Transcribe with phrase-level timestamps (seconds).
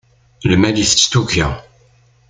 [0.51, 1.47] Lmal yettett tuga.